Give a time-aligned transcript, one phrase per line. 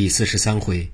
[0.00, 0.90] 第四十三回，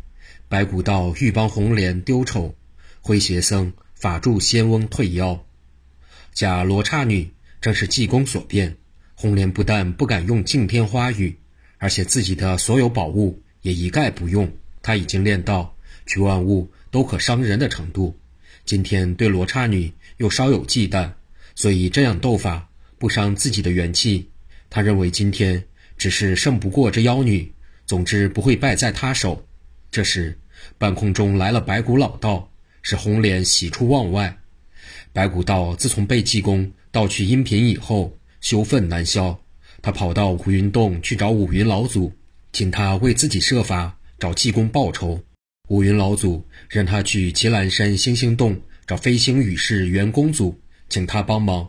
[0.49, 2.57] 白骨道欲帮红莲丢丑，
[3.01, 5.47] 灰邪僧法助仙翁退妖。
[6.35, 7.31] 假罗刹女
[7.61, 8.77] 正是济公所变，
[9.15, 11.39] 红莲不但不敢用净天花语，
[11.79, 14.53] 而且自己的所有宝物也一概不用。
[14.83, 18.19] 他已经练到取万物都可伤人的程度，
[18.65, 21.13] 今天对罗刹女又稍有忌惮，
[21.55, 22.69] 所以这样斗法
[22.99, 24.29] 不伤自己的元气。
[24.69, 25.63] 他认为今天
[25.97, 27.53] 只是胜不过这妖女。
[27.87, 29.47] 总之不会败在他手。
[29.91, 30.37] 这时，
[30.77, 32.51] 半空中来了白骨老道，
[32.83, 34.37] 使红莲喜出望外。
[35.13, 39.41] 白骨道自从被济公盗取阴品以后，羞愤难消。
[39.81, 42.13] 他跑到五云洞去找五云老祖，
[42.53, 45.23] 请他为自己设法找济公报仇。
[45.69, 51.69] 五云老祖让他去祁兰山星星洞找飞星雨士袁公祖，请他帮忙。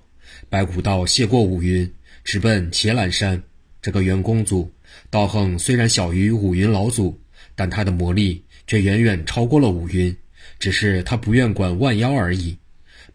[0.50, 1.92] 白骨道谢过五云，
[2.24, 3.42] 直奔祁兰山。
[3.82, 4.72] 这个袁公祖。
[5.10, 7.20] 道行虽然小于五云老祖，
[7.56, 10.16] 但他的魔力却远远超过了五云，
[10.60, 12.58] 只是他不愿管万妖而已。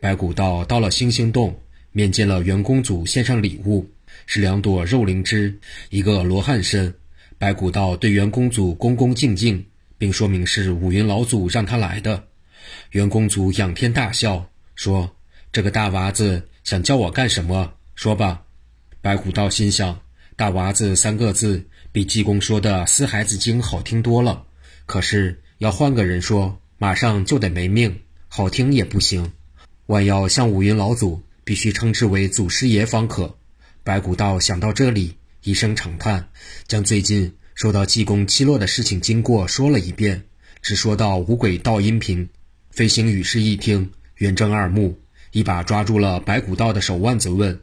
[0.00, 1.56] 白骨道到了星星洞，
[1.92, 3.88] 面见了元公主，献上礼物，
[4.26, 5.56] 是两朵肉灵芝，
[5.90, 6.92] 一个罗汉参。
[7.38, 9.64] 白骨道对元公主恭恭敬敬，
[9.98, 12.24] 并说明是五云老祖让他来的。
[12.92, 15.10] 元公主仰天大笑，说
[15.52, 17.72] ：“这个大娃子想叫我干什么？
[17.94, 18.42] 说吧。”
[19.02, 20.00] 白骨道心想。
[20.34, 24.44] 大娃子三个字比济公说的死孩子精好听多了，
[24.86, 29.30] 可是要换个人说，马上就得没命，好听也不行。
[29.84, 33.36] 万要像五云老祖，必须称之为祖师爷方可。
[33.84, 36.30] 白骨道想到这里，一声长叹，
[36.66, 40.24] 将最近受到济公奚落的事情经过说了一遍，
[40.62, 42.26] 只说到五鬼道音频。
[42.70, 44.98] 飞行羽士一听，圆睁二目，
[45.32, 47.60] 一把抓住了白骨道的手腕子，问：“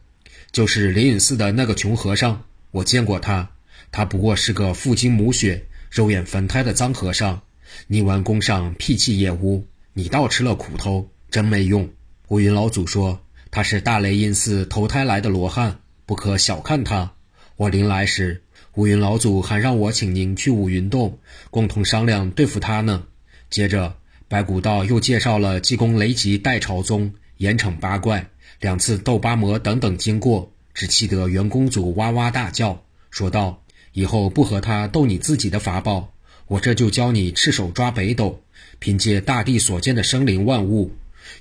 [0.53, 3.49] 就是灵隐寺的那个穷和尚？”我见过他，
[3.91, 7.41] 他不过是个父精母血、肉眼凡胎的脏和尚，
[7.87, 9.65] 泥丸宫上屁气也无。
[9.93, 11.89] 你倒吃了苦头，真没用。
[12.27, 13.19] 乌云老祖说
[13.51, 17.11] 他是大雷音寺投胎来的罗汉，不可小看他。
[17.55, 18.43] 我临来时，
[18.75, 21.17] 乌云老祖还让我请您去五云洞，
[21.49, 23.03] 共同商量对付他呢。
[23.49, 23.95] 接着，
[24.27, 28.29] 白骨道又介绍了济公雷吉代朝宗、严惩八怪、
[28.61, 30.53] 两次斗八魔等等经过。
[30.73, 33.61] 只气得袁公主哇哇大叫，说道
[33.99, 36.13] ：“以后不和他斗你自己的法宝，
[36.47, 38.41] 我这就教你赤手抓北斗，
[38.79, 40.89] 凭借大地所见的生灵万物，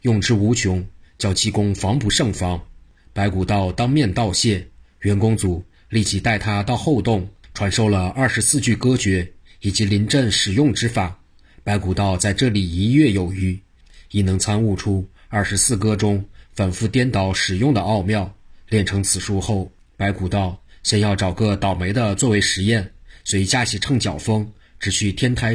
[0.03, 0.85] 用之无穷，
[1.19, 2.61] 叫济公防不胜防。”
[3.15, 4.67] 白骨道当面道谢，
[5.03, 11.17] 袁公祖立即带他到后洞，传授了二十四句歌诀以及临阵使用之法。
[11.63, 13.57] 白骨道在这里一月有余，
[14.11, 18.35] 已能参悟出二十四歌中反复颠倒使用的奥妙。
[18.69, 22.91] 练成此术后，白骨道先要找个倒霉的作为实验，
[23.23, 24.51] 遂架起秤脚风，
[24.81, 25.55] 只去天台；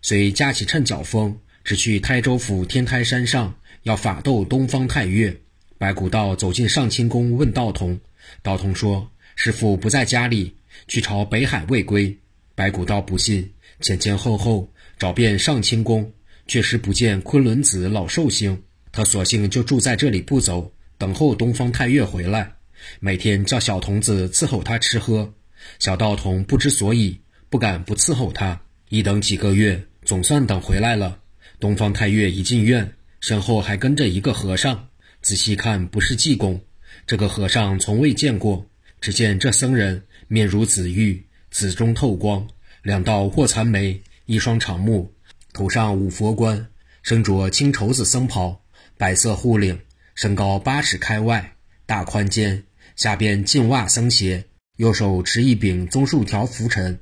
[0.00, 5.38] 遂架起秤脚风，只去台州府天台山上要法斗东方太岳。
[5.76, 8.00] 白骨道走进上清宫，问道童，
[8.40, 10.56] 道童说：“师傅不在家里，
[10.88, 12.18] 去朝北海未归。”
[12.56, 13.46] 白骨道不信，
[13.82, 14.66] 前前后后
[14.98, 16.10] 找遍上清宫，
[16.46, 18.58] 确实不见昆仑子老寿星，
[18.90, 20.72] 他索性就住在这里不走。
[20.96, 22.50] 等候东方太岳回来，
[23.00, 25.32] 每天叫小童子伺候他吃喝。
[25.78, 28.60] 小道童不知所以，不敢不伺候他。
[28.88, 31.18] 一等几个月，总算等回来了。
[31.58, 34.88] 东方太岳一进院，身后还跟着一个和尚。
[35.22, 36.60] 仔细看，不是济公。
[37.06, 38.66] 这个和尚从未见过。
[39.00, 42.48] 只见这僧人面如紫玉，紫中透光，
[42.82, 45.12] 两道卧蚕眉，一双长目，
[45.52, 46.68] 头上五佛冠，
[47.02, 48.62] 身着青绸子僧袍，
[48.96, 49.78] 白色护领。
[50.14, 51.54] 身高八尺开外，
[51.86, 52.62] 大宽肩，
[52.96, 54.44] 下边净袜僧鞋，
[54.76, 56.98] 右手持一柄棕树条拂尘。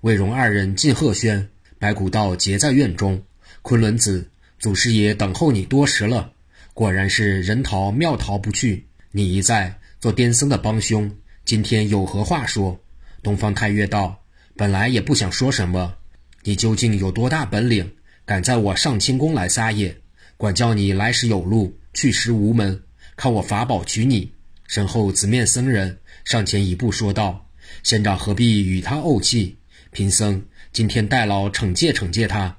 [0.00, 1.46] 魏荣二人进鹤轩，
[1.78, 3.22] 白骨道结在院中。
[3.60, 6.32] 昆仑子，祖师爷等候你多时了，
[6.72, 8.86] 果然是人逃庙逃不去。
[9.10, 11.10] 你一在，做癫僧的帮凶，
[11.44, 12.78] 今天有何话说？
[13.22, 14.18] 东方太岳道：
[14.56, 15.94] 本来也不想说什么，
[16.42, 17.90] 你究竟有多大本领，
[18.24, 19.94] 敢在我上清宫来撒野？
[20.38, 21.78] 管教你来时有路。
[21.92, 22.82] 去时无门，
[23.14, 24.32] 看我法宝取你。
[24.66, 27.48] 身后紫面僧人上前一步说道
[27.82, 29.56] ：“仙长何必与他怄气？
[29.90, 32.56] 贫僧今天代劳惩戒惩戒他。”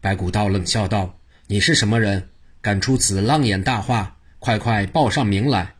[0.00, 1.18] 白骨道冷笑道
[1.48, 2.28] ：“你是什么人？
[2.60, 4.16] 敢出此浪言大话？
[4.38, 5.74] 快快报上名来！”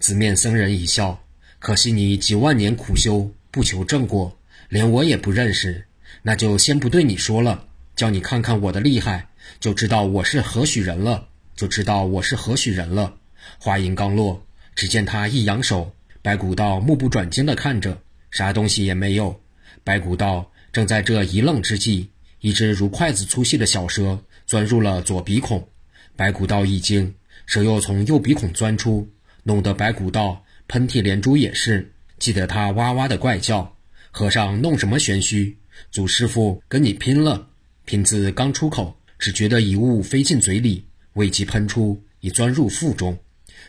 [0.00, 1.22] 紫面僧人一笑
[1.60, 4.36] ：“可惜你几万年苦修不求正果，
[4.68, 5.86] 连我也不认识。
[6.22, 9.28] 那就先不对你说了，叫你看看我的厉害，
[9.60, 13.16] 就知道我是何许人了。”就知道我是何许人了。
[13.58, 14.46] 话音刚落，
[14.80, 18.00] 只见他一扬手，白骨道目不转睛地看着，
[18.30, 19.38] 啥东西也没有。
[19.84, 22.08] 白骨道正在这一愣之际，
[22.40, 25.68] 一只如筷子粗细的小蛇钻入了左鼻孔。
[26.16, 29.06] 白骨道一惊，蛇又从右鼻孔钻出，
[29.42, 33.76] 弄得白骨道喷嚏连珠也是，气得他哇哇的怪叫。
[34.10, 35.58] 和尚弄什么玄虚？
[35.90, 37.48] 祖师傅跟你拼了！
[37.84, 43.18] 瓶子刚出口，只觉得一物飞进嘴里，未及喷出，已钻入腹中。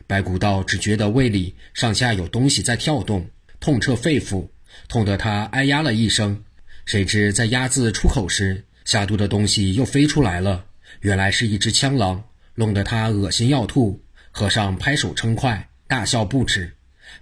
[0.07, 4.47] 白骨道只觉得胃里上下有东西在跳动，痛彻肺腑，
[4.87, 6.43] 痛得他哎呀了一声。
[6.85, 10.65] 谁知在鸭子出口时，下肚的东西又飞出来了，
[11.01, 12.23] 原来是一只枪狼。
[12.55, 16.73] 弄得他恶心要吐，和尚拍手称快，大笑不止。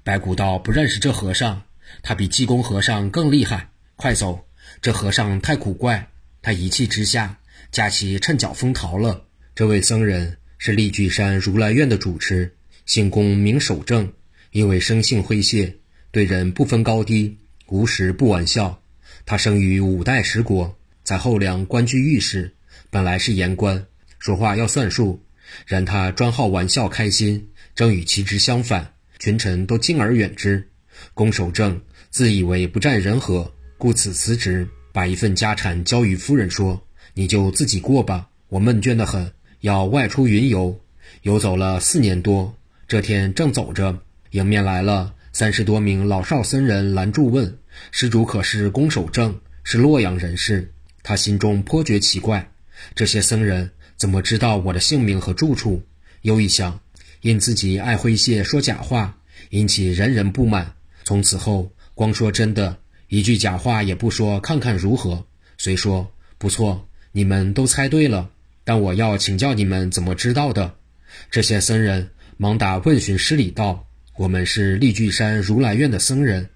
[0.03, 1.61] 白骨道不认识这和尚，
[2.01, 3.69] 他比济公和尚更厉害。
[3.95, 4.47] 快走！
[4.81, 6.09] 这和尚太古怪。
[6.41, 7.37] 他一气之下，
[7.71, 9.25] 架起趁脚风逃了。
[9.53, 12.55] 这位僧人是立巨山如来院的主持，
[12.89, 14.11] 姓公名守正，
[14.49, 15.75] 因为生性诙谐，
[16.09, 17.37] 对人不分高低，
[17.67, 18.81] 无时不玩笑。
[19.27, 22.51] 他生于五代十国，在后梁官居御史，
[22.89, 23.85] 本来是言官。
[24.17, 25.23] 说话要算数，
[25.67, 30.67] 然他专好玩笑开心，正与其职相反，群臣都敬而远之。
[31.13, 40.81] 公守正自以为不占人和，故此辞职，把一份家产交于夫人，说：“你就自己过吧，我闷倦得很，要外出云游。”
[41.23, 42.55] 游走了四年多，
[42.89, 43.99] 这天正走着，
[44.31, 47.59] 迎面来了三十多名老少僧人，拦住问
[47.93, 49.39] ：“施主可是公守正？
[49.63, 52.51] 是洛阳人士？”他心中颇觉奇怪，
[52.95, 53.69] 这些僧人。
[53.95, 55.83] 怎么知道我的姓名和住处？
[56.23, 56.79] 又一想，
[57.21, 59.19] 因自己爱诙谐说假话，
[59.51, 60.73] 引起人人不满。
[61.03, 65.27] 从此后，光说真的，一句假话也不说，看看如何？
[65.59, 68.31] 虽说不错，你们都猜对了，
[68.63, 70.73] 但我要请教你们怎么知道的？
[71.29, 76.47] 这些僧人忙打问询施礼道：“我们是立巨山如来院的僧人，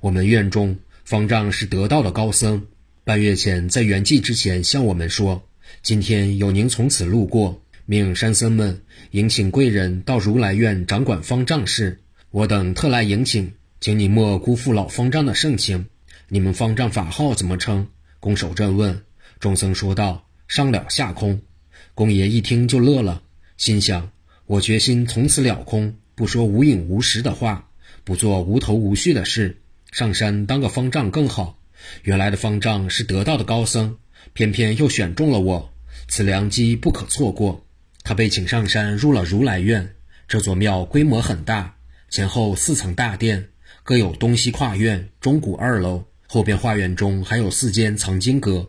[0.00, 2.62] 我们院中方丈是得道的高僧，
[3.04, 5.42] 半月前在圆寂之前向我们说。”
[5.80, 8.82] 今天有您从此路过，命山僧们
[9.12, 11.98] 迎请贵人到如来院掌管方丈事。
[12.32, 13.50] 我等特来迎请，
[13.80, 15.86] 请你莫辜负老方丈的盛情。
[16.28, 17.88] 你们方丈法号怎么称？
[18.18, 19.00] 公守正问。
[19.38, 21.40] 众僧说道：“上了下空。”
[21.96, 23.22] 公爷一听就乐了，
[23.56, 24.10] 心想：
[24.50, 27.68] 我决心从此了空，不说无影无实的话，
[28.02, 29.56] 不做无头无绪的事，
[29.92, 31.56] 上山当个方丈更好。
[32.02, 33.96] 原来的方丈是得道的高僧。
[34.32, 35.72] 偏偏又选中了我，
[36.08, 37.64] 此良机不可错过。
[38.02, 39.94] 他被请上山，入了如来院。
[40.26, 41.76] 这座庙规模很大，
[42.08, 43.50] 前后四层大殿，
[43.84, 46.02] 各有东西跨院、中古二楼。
[46.26, 48.68] 后边花园中还有四间藏经阁。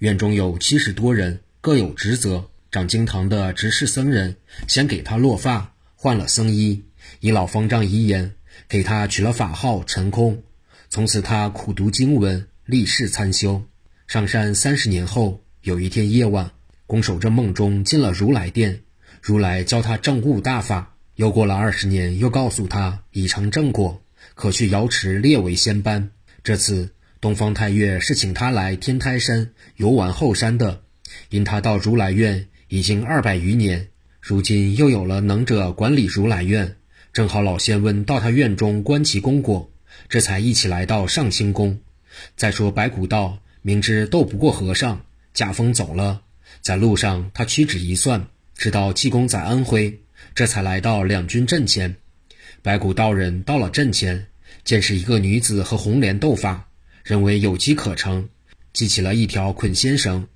[0.00, 2.50] 院中有七十多人，各有职责。
[2.72, 4.34] 掌经堂的执事僧人
[4.66, 6.82] 先给他落发，换了僧衣，
[7.20, 8.32] 以老方丈遗言，
[8.66, 10.42] 给他取了法号陈空。
[10.88, 13.62] 从此他苦读经文，立誓参修。
[14.06, 16.50] 上山三十年后，有一天夜晚，
[16.86, 18.80] 拱守着梦中进了如来殿，
[19.20, 20.94] 如来教他正悟大法。
[21.16, 24.02] 又过了二十年，又告诉他已成正果，
[24.34, 26.10] 可去瑶池列为仙班。
[26.42, 26.88] 这次
[27.20, 30.80] 东方太岳是请他来天台山游玩后山的，
[31.28, 36.78] 因他到如来院已经二百余年，如今又有了能者管理如来院，
[37.12, 39.70] 正好老仙翁到他院中观其功果，
[40.08, 41.78] 这才一起来到上清宫。
[42.34, 43.38] 再说白骨道。
[43.60, 45.04] 明知斗不过和尚，
[45.34, 46.22] 驾风走了。
[46.62, 48.26] 在路上，他屈指一算，
[48.56, 50.00] 知道济公在安徽，
[50.34, 51.94] 这才来到两军阵前。
[52.62, 54.28] 白骨道人到了阵前，
[54.64, 56.70] 见是一个女子和红莲斗法，
[57.04, 58.30] 认为有机可乘，
[58.72, 60.26] 系起了一条捆仙绳。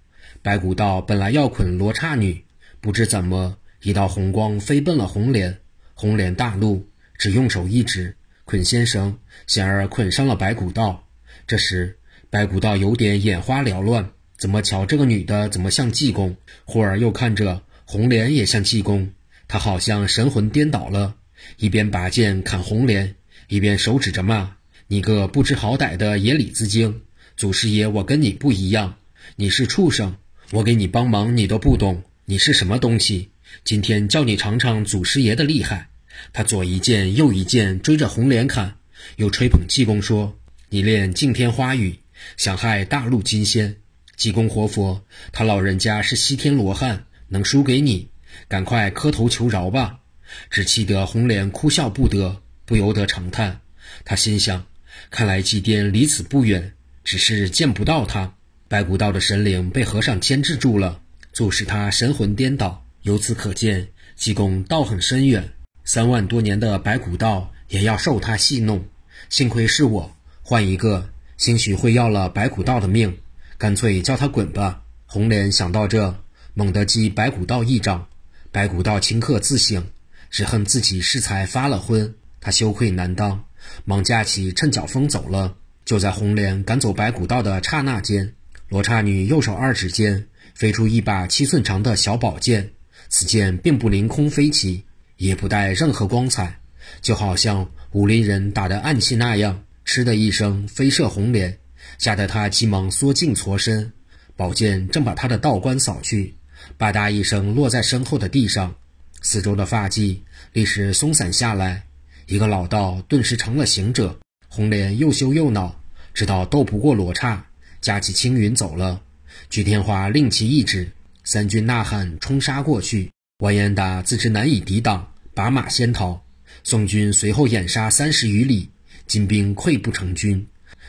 [0.43, 2.45] 白骨道本来要捆罗刹女，
[2.81, 5.59] 不知怎么一道红光飞奔了红莲，
[5.95, 11.09] 红莲大怒，只用手一指，捆先生，险而捆上了白骨道。
[11.47, 11.99] 这时。
[12.29, 16.37] 白骨道有点眼花缭乱，怎么瞧这个女的怎么像济公？
[16.65, 19.13] 忽而又看着红莲也像济公，
[19.47, 21.15] 他好像神魂颠倒了，
[21.57, 23.15] 一边拔剑砍红莲，
[23.49, 24.57] 一边手指着骂
[24.89, 27.03] ：“你个不知好歹的野里子精！
[27.37, 28.97] 祖师爷，我跟你不一样，
[29.39, 30.17] 你是畜生，
[30.51, 33.29] 我给你帮忙你都不懂，你是什么东西？
[33.65, 35.91] 今天叫你尝尝祖师爷的厉害！”
[36.33, 38.79] 他左一剑右一剑追着红莲砍，
[39.17, 40.39] 又吹捧济公说
[40.71, 41.99] ：“你练净天花雨。”
[42.39, 43.77] 想害大陆金仙，
[44.17, 48.09] 济公活佛，他老人家是西天罗汉，能输给你？
[48.49, 50.01] 赶快磕头求饶吧！
[50.49, 53.61] 只气得红莲哭笑不得，不由得长叹。
[54.03, 54.67] 他心想：
[55.11, 56.73] 看来济癫离此不远，
[57.05, 58.33] 只是见不到他。
[58.69, 61.01] 白骨道的神灵被和尚牵制住了，
[61.33, 62.85] 促使他神魂颠倒。
[63.03, 65.53] 由此可见，济公道很深远。
[65.85, 68.85] 三万多年的白骨道也要受他戏弄。
[69.29, 71.09] 幸亏是我，换一个。
[71.37, 73.19] 兴许会要了白骨道的命，
[73.57, 74.83] 干脆叫他滚吧。
[75.07, 76.17] 红莲想到这，
[76.55, 78.09] 猛地击白骨道一掌，
[78.51, 79.87] 白骨道顷刻自省，
[80.29, 83.45] 只恨自己适才发了昏，他羞愧难当，
[83.85, 85.55] 忙架起趁脚风走了。
[85.85, 88.33] 就在红莲赶走白骨道的刹那间，
[88.69, 92.69] 罗刹女右手二指间飞出一把七寸长的小宝剑，
[93.09, 94.83] 此剑并不凌空飞起，
[95.17, 96.59] 也不带任何光彩，
[97.01, 99.63] 就好像武林人打的暗器那样。
[99.85, 101.57] 嗤的一声，飞射红莲，
[101.99, 103.93] 吓得他急忙缩颈搓身，
[104.35, 106.35] 宝剑正把他的道观扫去，
[106.77, 108.75] 吧嗒一声落在身后的地上，
[109.23, 110.19] 四周的发髻
[110.53, 111.85] 立时松散下来，
[112.27, 114.19] 一个老道顿时成了行者。
[114.49, 115.81] 红莲又羞又恼，
[116.13, 117.47] 知道斗不过罗刹，
[117.87, 119.01] 架起青云走了。
[119.49, 120.91] 鞠天花令其一指，
[121.23, 126.21] 三军呐喊冲杀过去，完颜达自知难以抵挡，把马先逃，
[126.65, 128.71] 宋军随后掩杀三十余里。
[129.07, 130.49] 金兵溃不成军，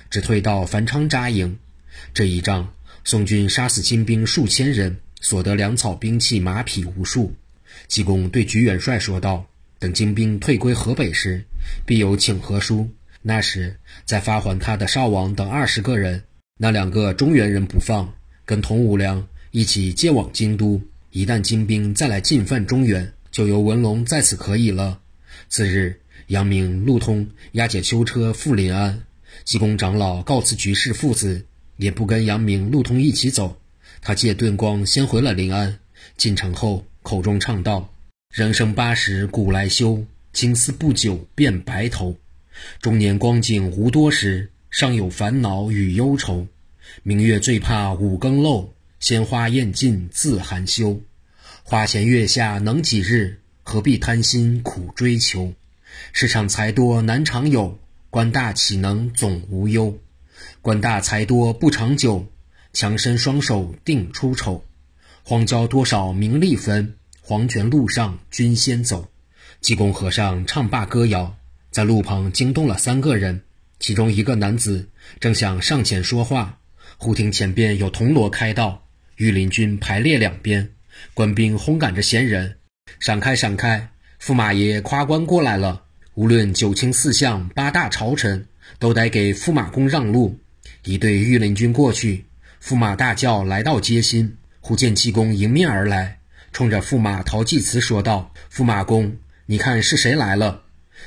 [0.10, 1.60] 只退到繁昌扎营。
[2.16, 2.74] 这一仗，
[3.04, 7.36] 宋军杀死金兵数千人，所得粮草、兵器、马匹无数。
[7.88, 9.46] 济公对菊元帅说道
[9.78, 11.46] ：“等金兵退归河北时，
[11.86, 12.90] 必有请和书。
[13.22, 16.24] 那时再发还他的少王等二十个人。
[16.58, 18.14] 那两个中原人不放，
[18.46, 20.82] 跟童无良一起接往京都。
[21.12, 25.00] 一旦金兵再来进犯中原，就由文龙在此可以了。”
[25.50, 26.00] 次日。
[26.28, 29.02] 杨明、陆通押解囚车赴临安，
[29.46, 31.46] 济公长老告辞局士父子，
[31.78, 33.58] 也不跟杨明、陆通一起走。
[34.02, 35.80] 他借遁光先回了临安。
[36.18, 37.94] 进城后，口中唱道
[38.36, 42.18] ：“人生八十古来休，青丝不久变白头。
[42.82, 46.48] 中年光景无多时，尚有烦恼与忧愁。
[47.04, 51.02] 明月最怕五更漏，鲜花艳尽自含羞。
[51.64, 53.40] 花前月下能几日？
[53.64, 55.54] 何必贪心苦追求？”
[56.14, 59.98] 世上财多难常有，官大岂能总无忧？
[60.62, 62.28] 官大财多不长久，
[62.72, 64.64] 强伸双手定出丑。
[65.24, 69.10] 荒郊多少名利分，黄泉路上君先走。
[69.60, 71.36] 济公和尚唱罢歌谣，
[71.72, 73.42] 在路旁惊动了三个人。
[73.80, 76.60] 其中一个男子正想上前说话，
[76.98, 80.70] 忽听前边有铜锣开道，御林军排列两边，
[81.14, 82.58] 官兵轰赶着闲人
[83.00, 83.90] ：“闪开，闪开！
[84.22, 85.84] 驸马爷夸官过来了。”
[86.16, 88.48] 无论九卿四相八大朝臣，
[88.80, 90.40] 都得给驸马公让路。
[90.84, 92.26] 一队御林军过去，
[92.64, 96.20] 驸马大叫来到街心，忽见济公迎面而来，
[96.52, 99.16] 冲着驸马陶济慈说道：“驸马公，
[99.46, 100.64] 你看是谁来了？”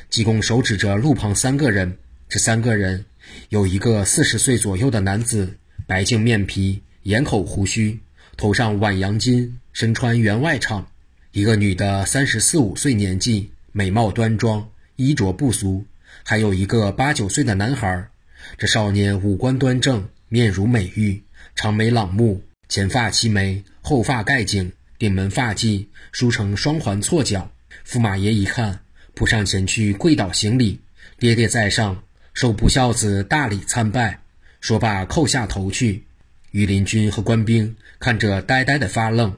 [0.09, 1.99] 济公手指着路旁三个人，
[2.31, 3.05] 这三个人
[3.49, 7.99] 有一个四十岁左右的男子，白净面皮，眼口胡须，
[8.37, 10.85] 头上挽羊巾，身穿员外氅；
[11.33, 14.71] 一个女的，三十四五岁年纪，美貌端庄。
[14.95, 15.85] 衣着不俗，
[16.23, 18.09] 还有一个八九岁的男孩。
[18.57, 21.25] 这少年五官端正，面如美玉，
[21.57, 27.51] 长眉朗目，前发齐眉，后发盖颈，顶门发髻梳成双环错角。
[27.85, 28.79] 驸马爷一看，
[29.15, 30.79] 扑上前去跪倒行礼，
[31.19, 34.21] 爹爹在上，受不孝子大礼参拜。
[34.61, 36.05] 说罢，叩下头去。
[36.51, 39.37] 御林军和官兵看着，呆呆的发愣。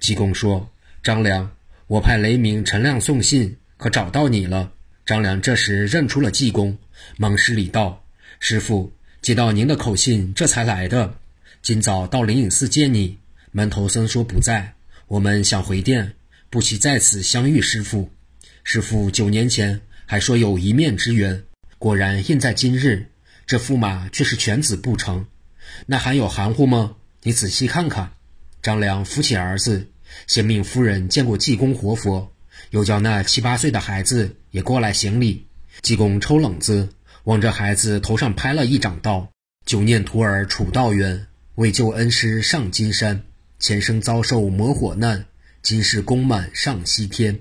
[0.00, 0.70] 济公说
[1.02, 1.50] ：“张良，
[1.86, 4.72] 我派雷鸣、陈亮送信，可找到你了。”
[5.06, 6.76] 张良这时认出了济公，
[7.18, 8.02] 忙施礼道
[8.40, 11.14] ：“师傅，接到您的口信，这才来的。
[11.62, 13.18] 今早到灵隐寺见你，
[13.52, 14.74] 门头僧说不在，
[15.06, 16.14] 我们想回殿，
[16.50, 18.10] 不期在此相遇师傅。
[18.62, 21.44] 师傅九年前还说有一面之缘，
[21.84, 23.10] 果然印在今日。
[23.46, 25.26] 这驸马却是犬子不成，
[25.84, 26.96] 那还有含糊吗？
[27.24, 28.12] 你仔细看看。”
[28.62, 29.86] 张良扶起儿子，
[30.26, 32.32] 先命夫人见过济公活佛。
[32.70, 35.46] 又叫那七八岁的孩子也过来行礼。
[35.82, 36.88] 济公抽冷子，
[37.24, 39.28] 往这孩子头上拍了一掌，道
[39.66, 41.26] ：“久念徒儿楚道元，
[41.56, 43.24] 为救恩师上金山，
[43.58, 45.26] 前生遭受魔火难，
[45.60, 47.40] 今世功满上西天。”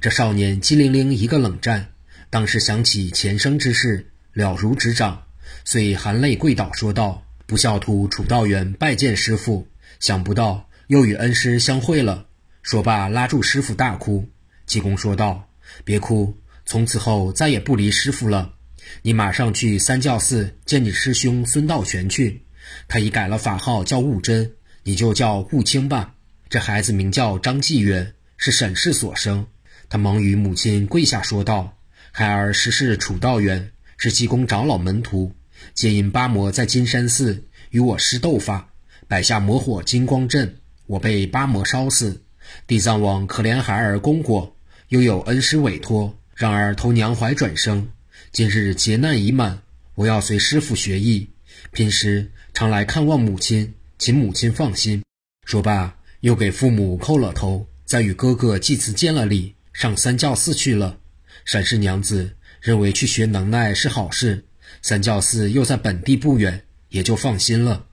[0.00, 1.91] 这少年机灵灵一个冷战，
[2.32, 5.22] 当时想起前生之事，了如指掌，
[5.66, 9.68] 遂含泪跪倒说道：“不孝徒楚道元拜见师傅，
[10.00, 12.24] 想不到又与恩师相会了。”
[12.62, 14.26] 说罢，拉住师傅大哭。
[14.64, 15.46] 济公说道
[15.84, 16.34] ：“别哭，
[16.64, 18.54] 从此后再也不离师傅了。
[19.02, 22.42] 你马上去三教寺见你师兄孙道全去，
[22.88, 24.50] 他已改了法号叫悟真，
[24.84, 26.14] 你就叫悟清吧。
[26.48, 29.46] 这孩子名叫张继远，是沈氏所生。”
[29.90, 31.76] 他忙与母亲跪下说道
[32.14, 35.32] ：“孩儿实是楚道元，是济公长老门徒，
[35.72, 38.68] 皆因八魔在金山寺与我施斗法，
[39.08, 40.54] 摆下魔火金光阵，
[40.86, 42.22] 我被八魔烧死。
[42.66, 44.54] 地藏王可怜孩儿功果。”
[44.92, 47.88] 又有恩师委托，让儿投娘怀转生。
[48.30, 49.62] 今日劫难已满，
[49.94, 51.30] 我要随师傅学艺，
[51.70, 55.02] 平时常来看望母亲，请母亲放心。
[55.46, 60.98] 说罢，又给父母叩了头，再与哥哥祭祠见了礼，上三教寺去了。
[61.44, 64.44] 沈氏娘子认为去学能耐是好事，
[64.80, 67.86] 三教寺又在本地不远，也就放心了。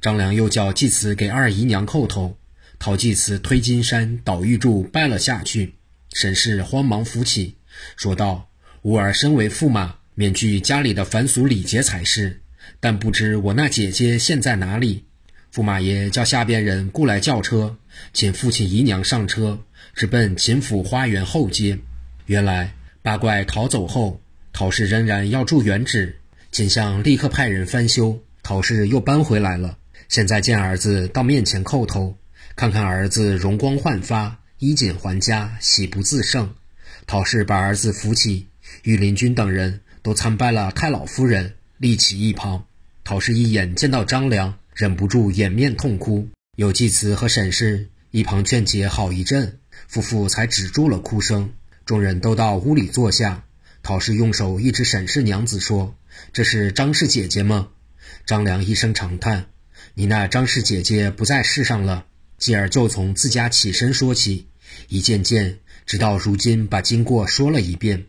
[0.00, 2.36] 张良又叫祭祠给二姨娘叩头，
[2.78, 5.74] 陶祭祠推金山倒玉柱拜了下去。
[6.12, 7.56] 沈氏慌忙扶起，
[7.96, 8.50] 说道
[8.82, 12.40] ：“吾儿身为驸马，免去家里的凡俗礼节才是。
[12.78, 15.04] 但不知我那姐姐现在哪里？”
[15.54, 17.76] 驸马爷叫下边人雇来轿车，
[18.12, 19.58] 请父亲姨娘上车，
[19.94, 21.78] 直奔秦府花园后街。
[22.26, 24.20] 原来八怪逃走后，
[24.52, 26.18] 陶氏仍然要住原址，
[26.52, 29.78] 秦相立刻派人翻修，陶氏又搬回来了。
[30.08, 32.18] 现在见儿子到面前叩头，
[32.56, 34.38] 看看儿子容光焕发。
[34.58, 36.52] 衣锦还家，喜不自胜。
[37.06, 38.48] 陶氏把儿子扶起，
[38.82, 42.66] 御林军等人都参拜了太老夫人，立起一旁。
[43.02, 46.28] 陶氏一眼见到张良，忍不住掩面痛哭。
[46.56, 51.54] 有祭慈和沈氏一旁劝解好一阵，夫妇才止住了哭声。
[51.90, 53.42] 众人都到屋里坐下。
[53.82, 55.96] 陶氏用手一直审视娘子说
[56.32, 57.70] ：“这是张氏姐姐吗？”
[58.24, 59.46] 张良一声长叹
[59.94, 62.06] ：“你那张氏姐姐不在世上了。”
[62.38, 64.46] 继而就从自家起身说起。
[64.86, 68.06] 一件件，直到如今，把经过说了一遍。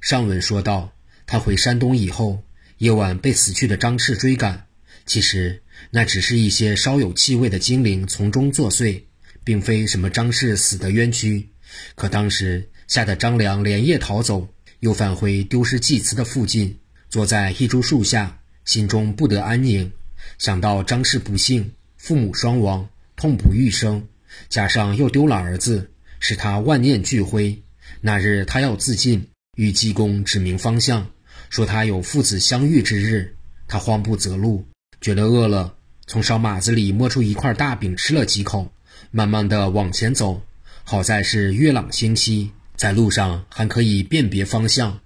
[0.00, 0.94] 上文说到，
[1.26, 2.42] 他回山东以后，
[2.78, 4.64] 夜晚被死去的张氏追赶。
[5.04, 9.02] 其实那只是一些稍有气味的精灵从中作祟，
[9.44, 11.50] 并非什么张氏死的冤屈。
[11.94, 14.48] 可当时吓得张良连夜逃走，
[14.80, 16.76] 又返回丢失祭祠的附近，
[17.08, 19.92] 坐在一株树下，心中不得安宁。
[20.38, 24.04] 想到张氏不幸，父母双亡，痛不欲生，
[24.48, 25.90] 加上又丢了儿子。
[26.20, 27.56] 使他万念俱灰。
[28.00, 31.08] 那日他要自尽，与济公指明方向，
[31.48, 33.36] 说他有父子相遇之日。
[33.68, 34.66] 他慌不择路，
[35.00, 35.74] 觉得饿了，
[36.08, 38.72] 从烧马子里摸出一块大饼吃了几口，
[39.12, 40.42] 慢慢的往前走。
[40.82, 44.98] 好在是月朗星稀，在路上还可以辨别方向。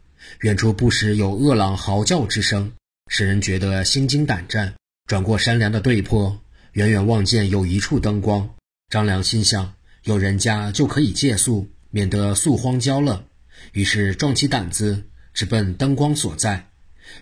[0.42, 2.70] 远处不时有饿狼嚎叫之声，
[3.08, 4.72] 使人觉得心惊胆战。
[5.06, 6.38] 转过山梁的对坡，
[6.74, 8.48] 远远望见有一处灯光。
[8.88, 9.74] 张良心想。
[10.04, 13.24] 有人家就可以借宿，免得宿荒郊了。
[13.70, 15.00] 于是壮起胆子，
[15.32, 16.68] 直奔灯光所在。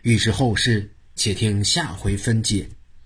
[0.00, 2.66] 欲知后事，且听下回分解。